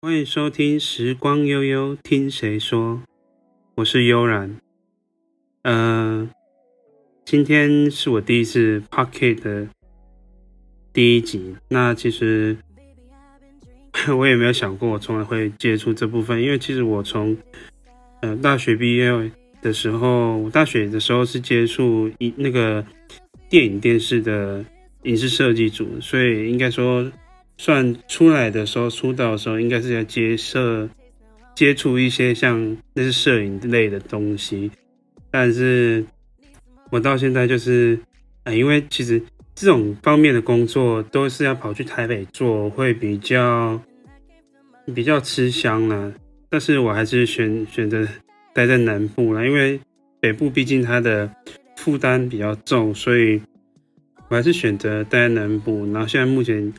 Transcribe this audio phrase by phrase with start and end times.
[0.00, 3.02] 欢迎收听《时光悠悠》，听谁说？
[3.74, 4.56] 我是悠然。
[5.62, 6.30] 呃，
[7.24, 9.66] 今天是我第一次 Pocket 的
[10.92, 11.56] 第一集。
[11.66, 12.56] 那其实
[14.16, 17.36] 我也没有想过，我从来会接触这部分，因为其实我从
[18.22, 19.10] 呃大学毕业
[19.60, 22.86] 的时候，我大学的时候是接触一那个
[23.50, 24.64] 电影电视的
[25.02, 27.10] 影视设计组，所以应该说。
[27.60, 30.88] 算出来的时候，出道的时候，应该是要接摄、
[31.56, 34.70] 接触一些像那是摄影类的东西。
[35.28, 36.04] 但是，
[36.88, 37.98] 我到现在就是，
[38.44, 39.20] 啊，因为其实
[39.56, 43.78] 这种方面的工作都是要跑去台北做，会比较
[44.94, 46.12] 比较吃香啦。
[46.48, 48.06] 但是我还是选选择
[48.54, 49.80] 待在南部啦，因为
[50.20, 51.28] 北部毕竟它的
[51.76, 53.42] 负担比较重，所以
[54.28, 55.84] 我还是选择待在南部。
[55.92, 56.72] 然后现在目前。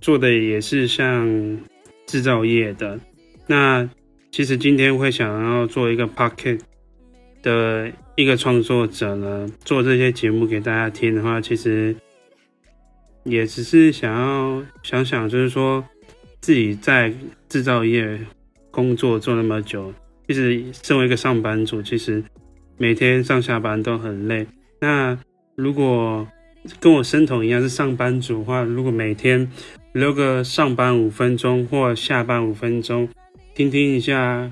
[0.00, 1.58] 做的也是像
[2.06, 2.98] 制造业的，
[3.46, 3.88] 那
[4.30, 6.60] 其实今天会想要做一个 Podcast
[7.42, 11.94] 的一个创作者呢，做这些节目给大家听的话，其实
[13.24, 15.84] 也只是想要想想，就是说
[16.40, 17.12] 自己在
[17.48, 18.18] 制造业
[18.70, 19.92] 工作做那么久，
[20.26, 22.22] 其实身为一个上班族，其实
[22.76, 24.46] 每天上下班都很累。
[24.80, 25.18] 那
[25.56, 26.26] 如果
[26.78, 29.50] 跟我生酮一样是上班族的话，如果每天
[29.98, 33.08] 留个上班五分钟或下班五分钟，
[33.52, 34.48] 听听一下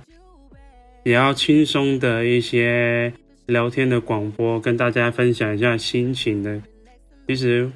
[1.05, 3.13] 比较轻松的一些
[3.47, 6.61] 聊天的广播，跟大家分享一下心情的。
[7.29, 7.71] 其实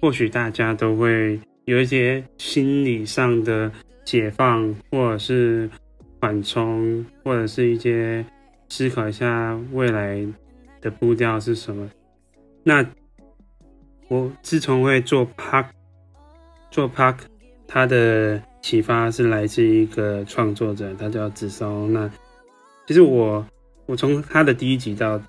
[0.00, 3.70] 或许大家都会有一些心理上的
[4.04, 5.70] 解放，或者是
[6.20, 8.26] 缓冲，或者是一些
[8.68, 10.26] 思考一下未来
[10.80, 11.88] 的步调是什么。
[12.64, 12.84] 那
[14.08, 15.66] 我自从会做 Park。
[16.70, 17.16] 做 Park，
[17.66, 21.92] 他的启发是来自一个创作者，他叫紫松。
[21.92, 22.10] 那
[22.86, 23.44] 其实我
[23.86, 25.20] 我从他的第一集到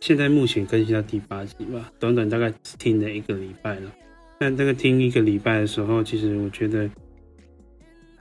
[0.00, 3.90] 现在目前更新到第八集吧，短短大概只听了一个礼拜了。
[4.38, 6.88] 但这个听一个礼拜的时候，其实我觉得，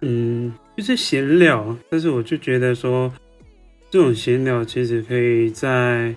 [0.01, 1.77] 嗯，就是闲聊。
[1.89, 3.11] 但是我就觉得说，
[3.89, 6.15] 这种闲聊其实可以在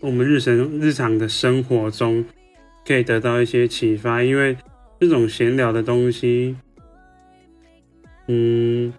[0.00, 2.24] 我们日常日常的生活中
[2.86, 4.56] 可以得到一些启发，因为。
[5.02, 6.54] 这种闲聊的东西，
[8.28, 8.94] 嗯，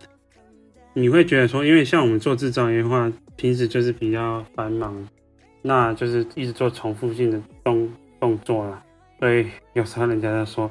[0.94, 5.08] 你会觉得说，因为像我们做制造业的话，平时就是比较繁忙，
[5.62, 8.84] 那就是一直做重复性的动动作啦，
[9.18, 10.69] 所以有时候人家在说，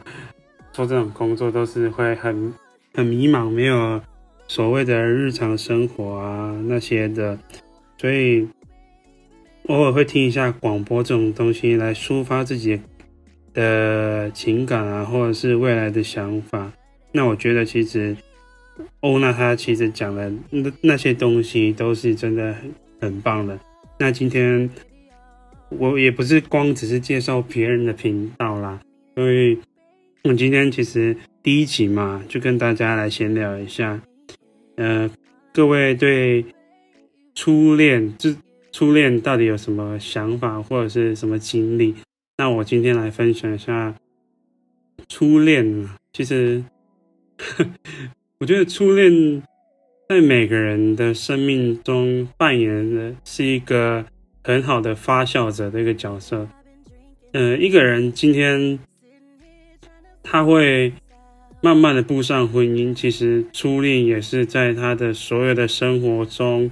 [0.71, 2.53] 做这种工作都是会很
[2.93, 4.03] 很迷茫，没有
[4.47, 7.39] 所谓的日常生活啊那些的，
[7.97, 8.47] 所以
[9.69, 12.77] 偶尔会听一下广播这种东西来抒发自己。
[12.77, 12.83] 的
[13.55, 16.73] 的情感啊，或者是未来的想法，
[17.13, 18.17] 那我觉得其实
[19.01, 23.59] 欧娜她其实讲的那那些东西都是真的很很棒的。
[23.99, 24.69] 那今天
[25.69, 28.81] 我也不是光只是介绍别人的频道啦，
[29.15, 29.59] 所以
[30.25, 34.01] 我今天其实第一集嘛，就跟大家来闲聊一下。
[34.77, 35.11] 呃，
[35.53, 36.45] 各位对
[37.35, 38.35] 初恋，就
[38.73, 41.95] 初恋到底有什么想法，或者是什么经历？
[42.43, 43.95] 那我今天来分享一下
[45.09, 45.89] 初恋。
[46.13, 46.65] 其实，
[48.41, 49.41] 我觉得初恋
[50.09, 54.05] 在每个人的生命中扮演的是一个
[54.43, 56.49] 很好的发酵者的一个角色。
[57.31, 58.77] 嗯、呃，一个人今天
[60.25, 60.93] 他会
[61.61, 66.69] 慢慢的步上婚姻，其实初恋也是在他的所有的生活中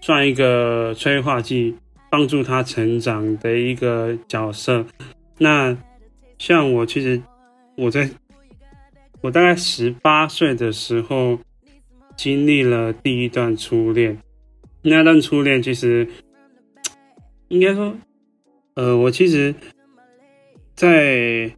[0.00, 1.76] 算一个催化剂。
[2.12, 4.84] 帮助他成长的一个角色。
[5.38, 5.74] 那
[6.38, 7.22] 像我，其实
[7.74, 8.10] 我在
[9.22, 11.38] 我大概十八岁的时候
[12.14, 14.18] 经历了第一段初恋。
[14.82, 16.06] 那段初恋其实
[17.48, 17.96] 应该说，
[18.74, 19.54] 呃，我其实，
[20.74, 21.50] 在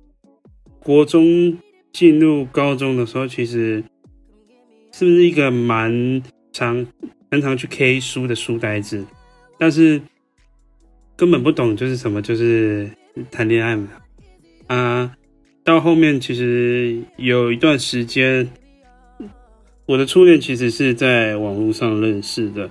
[0.79, 1.59] 国中
[1.93, 3.83] 进入高中的时候，其实
[4.93, 6.23] 是不是一个蛮
[6.53, 6.87] 常
[7.33, 9.05] 经常去 K 书的书呆子，
[9.59, 10.01] 但是。
[11.17, 12.91] 根本不懂就是什么，就是
[13.31, 13.89] 谈恋爱嘛。
[14.67, 15.15] 啊，
[15.63, 18.51] 到后面其实有一段时间，
[19.87, 22.69] 我的初恋其实是在网络上认识的。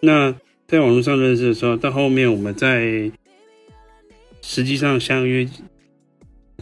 [0.00, 0.34] 那
[0.66, 3.10] 在网络上认识的时候，到后面我们在
[4.42, 5.48] 实际上相约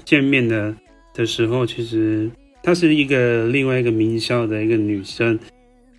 [0.04, 0.74] 见面的
[1.14, 2.30] 的时候，其实
[2.62, 5.38] 她是一个另外一个名校的一个女生。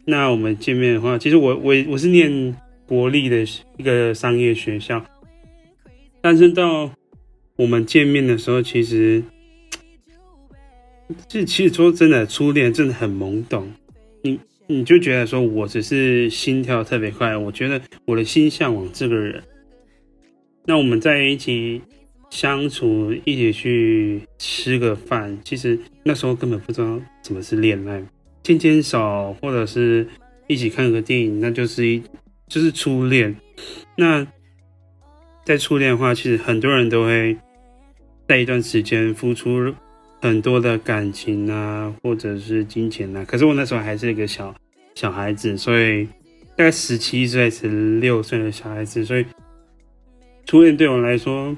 [0.05, 2.55] 那我们见面的话，其实我我我是念
[2.85, 3.43] 国立的
[3.77, 5.03] 一个商业学校。
[6.25, 6.89] 但是到
[7.55, 9.21] 我们见面的时候，其实
[11.27, 13.71] 这其实说真的，初恋真的很懵懂。
[14.23, 19.43] 你你就觉得说我只是心跳特别快，我觉得我的心向往这个人。
[20.65, 21.79] 那我们在一起
[22.31, 28.03] 相处，一起去吃个饭，其实那时候根本不知道什么是恋爱。
[28.41, 30.07] 牵牵手，或者是
[30.47, 32.01] 一起看个电影，那就是一
[32.47, 33.35] 就是初恋。
[33.95, 34.25] 那
[35.45, 37.37] 在初恋的话，其实很多人都会
[38.27, 39.73] 在一段时间付出
[40.21, 43.23] 很多的感情啊，或者是金钱啊。
[43.25, 44.53] 可是我那时候还是一个小
[44.95, 46.05] 小孩子，所以
[46.57, 49.25] 大概十七岁、十六岁的小孩子，所以。
[50.47, 51.57] 初恋对我来说，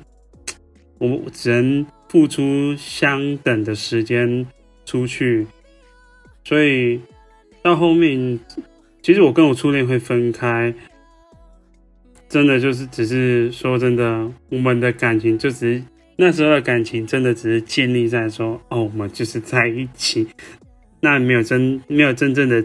[0.97, 4.47] 我只能付出相等的时间
[4.85, 5.45] 出去，
[6.45, 6.97] 所以
[7.61, 8.39] 到后面，
[9.01, 10.73] 其实我跟我初恋会分开，
[12.29, 15.83] 真的就是只是说真的，我们的感情就只是
[16.17, 20.27] 那时候的感情，真的只是建立在说哦，我们就是在一起，
[20.99, 22.63] 那没有真没有真正的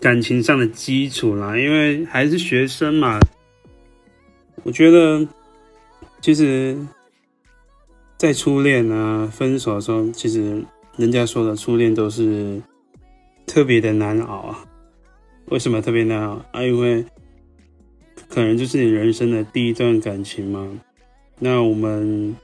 [0.00, 3.18] 感情上的基础啦，因为还是学生嘛。
[4.62, 5.26] 我觉得，
[6.20, 6.76] 其实，
[8.16, 10.64] 在初恋啊，分手的时候，其实
[10.96, 12.62] 人家说的初恋都是
[13.46, 14.64] 特别的难熬啊。
[15.46, 16.62] 为什么特别难熬啊？
[16.62, 17.04] 因为
[18.34, 20.80] 可能就是你人生的第一段感情嘛。
[21.38, 22.34] 那我们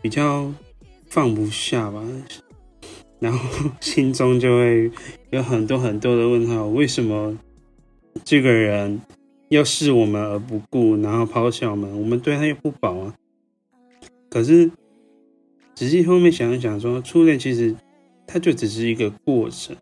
[0.00, 0.54] 比较
[1.08, 2.00] 放不下吧，
[3.18, 4.88] 然后心中就会
[5.30, 7.36] 有很多很多的问号：为什么
[8.24, 9.00] 这个人？
[9.48, 13.14] 要视我们而不顾，然后抛下我们，我们对他又不薄啊。
[14.30, 14.70] 可是
[15.74, 17.74] 仔细后面想一想说，说初恋其实
[18.24, 19.74] 它就只是一个过程。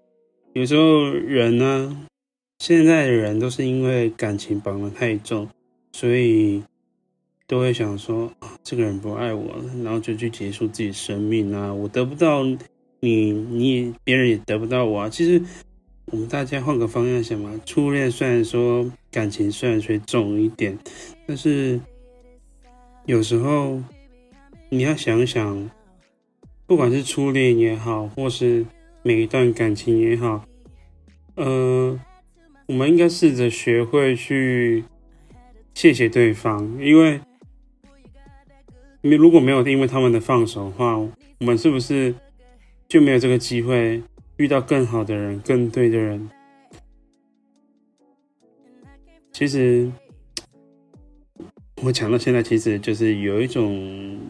[0.54, 2.06] 有时候人呢，
[2.58, 5.48] 现在的人都是因为感情绑得太重，
[5.92, 6.62] 所以
[7.46, 11.72] 都会想说啊，这个人不爱我了，然后就去结束自己生命啊。
[11.72, 12.44] 我得不到
[13.00, 15.08] 你，你别人也得不到我啊。
[15.08, 15.42] 其实。
[16.12, 20.78] 我们大家换个方向想嘛，初恋虽然说感情虽然说重一点，
[21.26, 21.80] 但是
[23.06, 23.82] 有时候
[24.68, 25.68] 你要想想，
[26.64, 28.64] 不管是初恋也好，或是
[29.02, 30.44] 每一段感情也好，
[31.34, 31.98] 呃，
[32.66, 34.84] 我们应该试着学会去
[35.74, 37.20] 谢谢对方，因为
[39.02, 41.12] 如果没有因为他们的放手的话，我
[41.44, 42.14] 们是不是
[42.88, 44.02] 就没有这个机会？
[44.36, 46.28] 遇到更好的人，更对的人，
[49.32, 49.90] 其实
[51.82, 54.20] 我讲到现在，其实就是有一种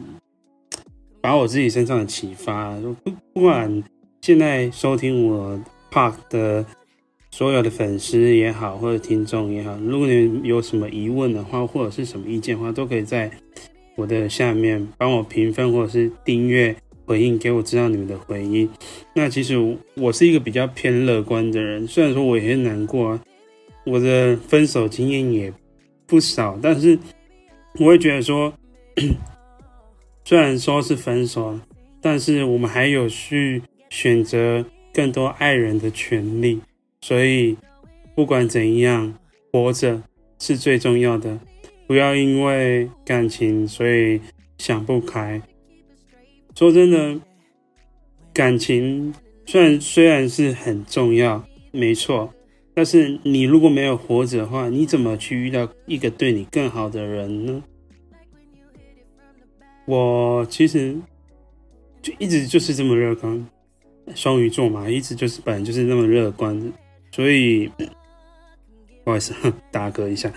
[1.21, 2.79] 把我自己身上的启发。
[3.03, 3.82] 不不管
[4.21, 5.61] 现在收听我
[5.91, 6.65] Park 的
[7.37, 13.31] 所有的粉丝也好，或者听众也好，如果你有什么疑问的话，或者是什么意见的话，都可以在
[13.94, 16.75] 我的下面帮我评分，或者是订阅。
[17.05, 18.67] 回应给我知道你们的回应。
[19.15, 19.55] 那其实
[19.97, 23.23] 我是一个比较偏乐观的人，虽然说我也很难过啊，
[23.85, 25.53] 我的分手经验也
[26.06, 26.99] 不少，但是
[27.79, 28.50] 我会觉得说，
[30.25, 31.61] 虽然说是分手，
[32.00, 36.59] 但是我们还有去选择更多爱人的权利。
[37.06, 37.56] 所以
[38.17, 39.17] 不管怎样，
[39.53, 40.03] 活着
[40.41, 41.38] 是最重要的。
[41.87, 44.20] 不要因为感情所以
[44.58, 45.41] 想不开。
[46.56, 47.20] 说真的，
[48.34, 52.29] 感情虽然虽然是很重要，没错，
[52.75, 57.63] 但是你如果没有活着的话，你怎么去遇到一个对你更好的人呢？
[59.84, 60.96] 我其实
[62.03, 63.46] 就一直就是这么乐观，
[64.17, 66.60] 双鱼座嘛，一直就是本来就是那么乐观，
[67.10, 67.70] 所以
[69.05, 69.34] 不好意思，
[69.72, 70.32] 打嗝一下，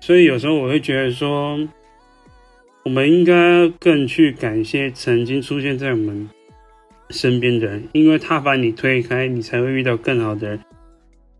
[0.00, 1.58] 所以有时候我会觉得说。
[2.84, 6.30] 我们应该更去感谢曾经出现在我们
[7.10, 10.60] 身边的人，因为他把你推开，你才会遇到更好的人，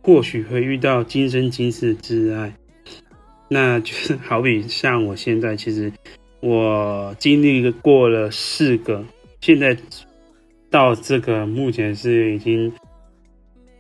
[0.02, 2.52] 或许会遇到今生今世的挚爱。
[3.48, 5.90] 那就是好比像我现在，其实
[6.40, 9.02] 我经历过了四个，
[9.40, 9.74] 现在
[10.68, 12.70] 到这个目前是已经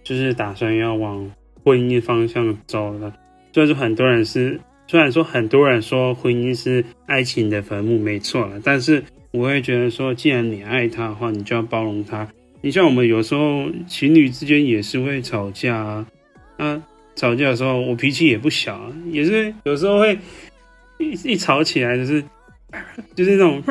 [0.08, 1.30] 就是打算要往
[1.62, 3.12] 婚姻方向走了，
[3.52, 4.58] 所以说很多人是。
[4.90, 12.26] 虽然说很多人说婚姻是爱情的坟墓，没错了，但是我会觉得说，既然你爱他的话，你就要包容他。
[12.62, 16.06] 你像我们有时候情侣之间也是会吵架啊，
[16.56, 16.82] 啊，
[17.14, 20.18] 吵架的时候我脾气也不小啊，也是有时候会
[20.96, 22.24] 一一吵起来就是
[23.14, 23.62] 就是那种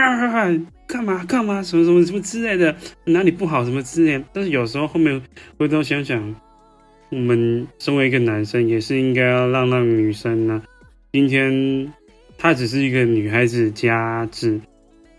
[0.88, 2.76] 干嘛干嘛什么什么什么之类的，
[3.06, 4.24] 哪里不好什么之类的。
[4.34, 5.22] 但是有时候后面
[5.58, 6.36] 回头想想，
[7.10, 10.64] 我们身为一个男生，也是应该要让让女生呢、
[11.12, 11.94] 今天
[12.38, 14.60] 她只是一个女孩子家子，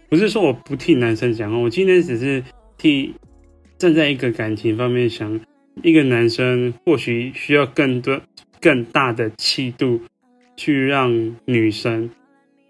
[0.08, 2.42] 不是说我不替男生讲话，我今天只是
[2.78, 3.14] 替
[3.76, 5.38] 站在一个感情方面想，
[5.82, 8.20] 一个男生或许需要更多、
[8.60, 10.00] 更大的气度
[10.56, 12.08] 去让女生。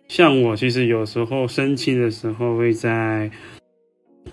[0.08, 3.30] 像我，其实有时候生气的时候，会在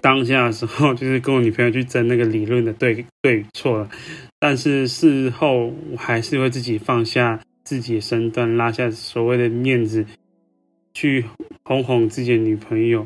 [0.01, 3.89] 当下的时候， 就是跟我女朋友去争那个理论的对对与错了。
[4.39, 10.05] 但是事后，我还是会自己放下自己的身段，拉下所谓的面子，
[10.93, 11.25] 去
[11.63, 13.05] 哄哄自己的女朋友。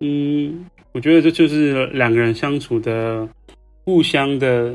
[0.00, 3.28] 嗯，我觉得这就是两个人相处的
[3.84, 4.74] 互相的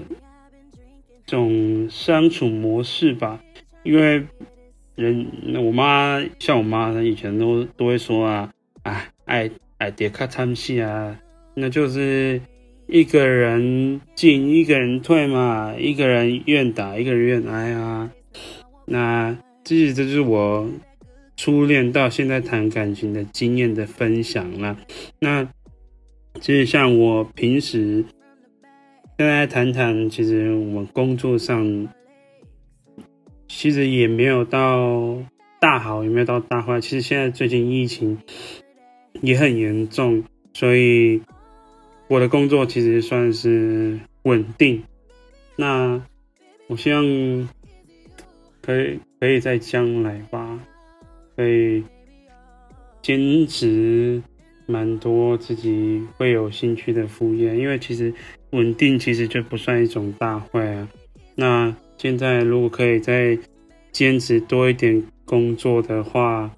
[1.25, 3.38] 这种相处模式吧，
[3.83, 4.25] 因为。
[4.99, 8.51] 人那，我妈像我妈，她以前都都会说啊，
[8.83, 11.17] 啊，爱爱叠卡参戏啊，
[11.55, 12.41] 那就是
[12.87, 18.11] 一个人进一个人退嘛，一个人愿打一个人愿挨啊。
[18.85, 20.69] 那这这就是我
[21.37, 24.75] 初恋到现在谈感情的经验的分享啦。
[25.19, 25.47] 那
[26.41, 28.03] 其实像我平时
[29.17, 31.87] 现在谈谈，其实我们工作上。
[33.49, 35.17] 其实也没有到
[35.59, 36.79] 大好，也没有到大坏。
[36.79, 38.17] 其实现在最近疫情
[39.21, 41.21] 也很严重，所以
[42.07, 44.81] 我的工作其实算是稳定。
[45.57, 46.01] 那
[46.67, 47.49] 我希望
[48.61, 50.57] 可以可以在将来吧，
[51.35, 51.83] 可以
[53.01, 54.21] 坚持
[54.67, 58.13] 蛮多自己会有兴趣的副业，因为其实
[58.51, 60.87] 稳定其实就不算一种大坏啊。
[61.35, 63.37] 那现在如果可以再
[63.91, 66.49] 坚持多一点工作的话，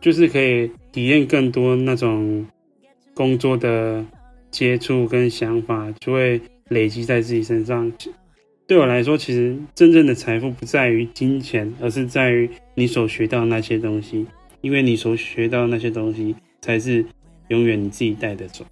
[0.00, 2.46] 就是可以体验更多那种
[3.12, 4.02] 工作的
[4.50, 7.92] 接触跟想法，就会累积在自己身上。
[8.66, 14.24] 对我来说，其实真正的财富不在于金钱，而是在于你所学到那些东西，
[14.62, 17.04] 因为你所学到那些东西才是
[17.48, 18.64] 永远你自己带得走。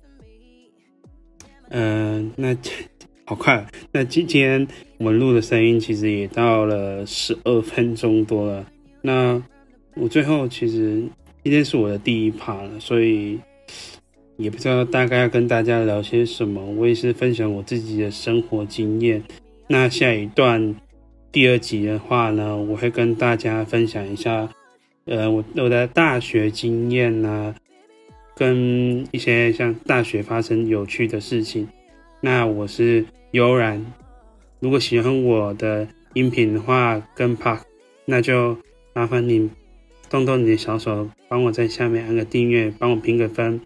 [1.68, 2.56] 嗯、那。
[3.28, 4.66] 好快，那今天
[4.96, 8.66] 我们录的声音其实也到了十二分钟多了。
[9.02, 9.42] 那
[9.96, 11.02] 我最后其实
[11.44, 13.38] 今天是我的第一趴了，所以
[14.38, 16.64] 也不知道大概要跟大家聊些什么。
[16.72, 19.22] 我也是分享我自己的生活经验。
[19.66, 20.74] 那下一段
[21.30, 24.48] 第二集的话呢，我会跟大家分享一下，
[25.04, 27.54] 呃，我我的大学经验呢，
[28.34, 31.68] 跟一些像大学发生有趣的事情。
[32.20, 33.04] 那我是。
[33.32, 33.84] 悠然，
[34.58, 37.60] 如果喜欢我的音频的话，跟 Park，
[38.06, 38.56] 那就
[38.94, 39.50] 麻烦你
[40.08, 43.60] 动动你的小手，帮我在下面按个订阅，帮我评个分，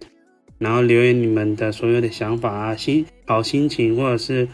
[0.59, 4.49] 然后留言你们的所有的想法啊，心好心情或者是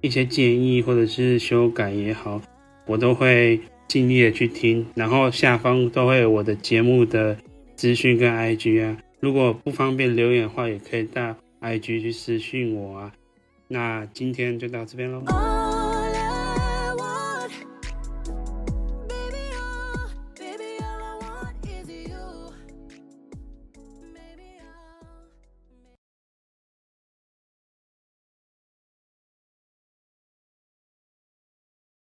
[0.00, 2.42] 一些建议或者是修改也好，
[2.84, 4.84] 我都会尽力的去听。
[4.96, 7.36] 然后下方都会有我的节目的
[7.76, 13.12] 资讯跟 IG 啊，如果不方便留言的话，也可以到 IG 去私信我啊。
[13.68, 15.63] 那今天就到这边喽。